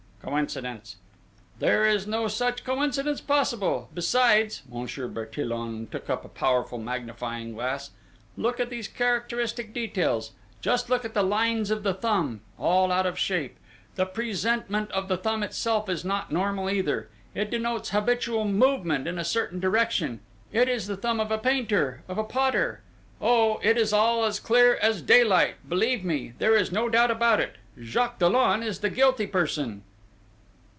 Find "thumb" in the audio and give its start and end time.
11.95-12.41, 15.17-15.41, 20.97-21.19